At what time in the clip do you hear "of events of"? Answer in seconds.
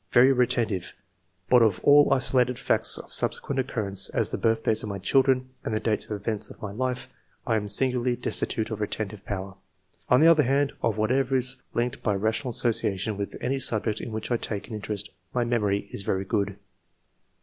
6.05-6.59